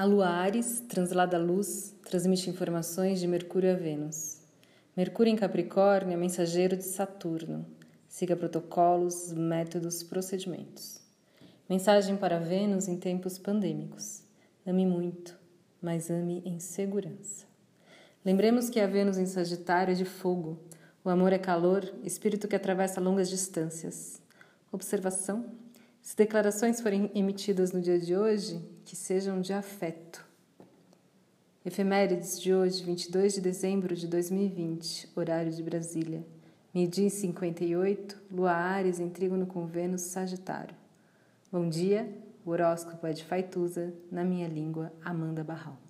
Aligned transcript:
A 0.00 0.04
lua 0.06 0.28
Ares, 0.28 0.80
translada 0.88 1.36
luz, 1.36 1.94
transmite 2.08 2.48
informações 2.48 3.20
de 3.20 3.26
Mercúrio 3.26 3.70
a 3.70 3.74
Vênus. 3.74 4.38
Mercúrio 4.96 5.30
em 5.30 5.36
Capricórnio 5.36 6.14
é 6.14 6.16
mensageiro 6.16 6.74
de 6.74 6.84
Saturno. 6.84 7.66
Siga 8.08 8.34
protocolos, 8.34 9.30
métodos, 9.34 10.02
procedimentos. 10.02 11.02
Mensagem 11.68 12.16
para 12.16 12.38
Vênus 12.38 12.88
em 12.88 12.96
tempos 12.96 13.36
pandêmicos. 13.36 14.22
Ame 14.66 14.86
muito, 14.86 15.38
mas 15.82 16.08
ame 16.08 16.40
em 16.46 16.58
segurança. 16.58 17.44
Lembremos 18.24 18.70
que 18.70 18.80
a 18.80 18.86
Vênus 18.86 19.18
em 19.18 19.26
Sagitário 19.26 19.92
é 19.92 19.94
de 19.94 20.06
fogo. 20.06 20.58
O 21.04 21.10
amor 21.10 21.30
é 21.30 21.38
calor, 21.38 21.84
espírito 22.02 22.48
que 22.48 22.56
atravessa 22.56 23.02
longas 23.02 23.28
distâncias. 23.28 24.18
Observação: 24.72 25.44
se 26.02 26.16
declarações 26.16 26.80
forem 26.80 27.10
emitidas 27.14 27.72
no 27.72 27.80
dia 27.80 27.98
de 27.98 28.16
hoje, 28.16 28.60
que 28.84 28.96
sejam 28.96 29.40
de 29.40 29.52
afeto. 29.52 30.24
Efemérides 31.64 32.40
de 32.40 32.54
hoje, 32.54 32.82
22 32.82 33.34
de 33.34 33.40
dezembro 33.40 33.94
de 33.94 34.06
2020, 34.06 35.10
horário 35.14 35.52
de 35.52 35.62
Brasília. 35.62 36.24
Meio-dia 36.74 37.10
58, 37.10 38.16
Lua 38.30 38.52
Ares 38.52 38.98
em 38.98 39.10
trígono 39.10 39.46
com 39.46 39.66
Vênus 39.66 40.02
Sagitário. 40.02 40.74
Bom 41.52 41.68
dia, 41.68 42.08
o 42.46 42.50
horóscopo 42.50 43.06
é 43.06 43.12
de 43.12 43.24
Faituza, 43.24 43.92
na 44.10 44.24
minha 44.24 44.48
língua, 44.48 44.92
Amanda 45.04 45.44
Barral. 45.44 45.89